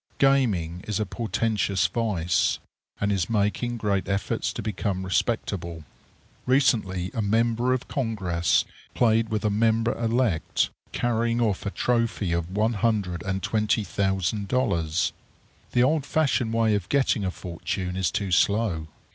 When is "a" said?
0.99-1.05, 7.13-7.21, 9.45-9.51, 11.67-11.69, 17.23-17.29